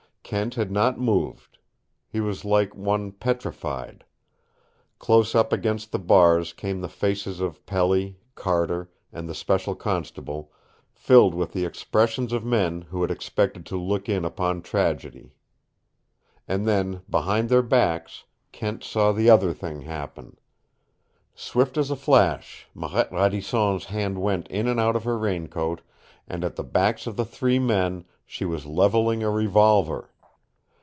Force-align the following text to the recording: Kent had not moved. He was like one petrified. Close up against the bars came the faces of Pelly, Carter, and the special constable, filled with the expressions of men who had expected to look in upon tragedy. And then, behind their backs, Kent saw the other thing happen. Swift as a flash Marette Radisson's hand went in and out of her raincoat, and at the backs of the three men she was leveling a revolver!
Kent 0.23 0.55
had 0.55 0.71
not 0.71 0.97
moved. 0.97 1.57
He 2.07 2.21
was 2.21 2.45
like 2.45 2.73
one 2.73 3.11
petrified. 3.11 4.05
Close 4.97 5.35
up 5.35 5.51
against 5.51 5.91
the 5.91 5.99
bars 5.99 6.53
came 6.53 6.79
the 6.79 6.87
faces 6.87 7.41
of 7.41 7.65
Pelly, 7.65 8.17
Carter, 8.33 8.89
and 9.11 9.27
the 9.27 9.35
special 9.35 9.75
constable, 9.75 10.49
filled 10.93 11.35
with 11.35 11.51
the 11.51 11.65
expressions 11.65 12.31
of 12.31 12.45
men 12.45 12.83
who 12.83 13.01
had 13.01 13.11
expected 13.11 13.65
to 13.65 13.75
look 13.77 14.07
in 14.07 14.23
upon 14.23 14.61
tragedy. 14.61 15.35
And 16.47 16.65
then, 16.65 17.01
behind 17.09 17.49
their 17.49 17.63
backs, 17.63 18.23
Kent 18.53 18.85
saw 18.85 19.11
the 19.11 19.29
other 19.29 19.51
thing 19.53 19.81
happen. 19.81 20.37
Swift 21.35 21.77
as 21.77 21.91
a 21.91 21.95
flash 21.97 22.69
Marette 22.73 23.11
Radisson's 23.11 23.85
hand 23.85 24.17
went 24.17 24.47
in 24.47 24.69
and 24.69 24.79
out 24.79 24.95
of 24.95 25.03
her 25.03 25.17
raincoat, 25.17 25.81
and 26.25 26.45
at 26.45 26.55
the 26.55 26.63
backs 26.63 27.05
of 27.05 27.17
the 27.17 27.25
three 27.25 27.59
men 27.59 28.05
she 28.25 28.45
was 28.45 28.65
leveling 28.65 29.23
a 29.23 29.29
revolver! 29.29 30.07